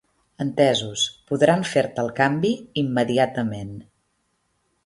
Entesos, 0.45 1.03
podran 1.33 1.61
fer-te 1.73 2.03
el 2.05 2.11
canvi 2.21 2.51
immediatament. 2.85 3.73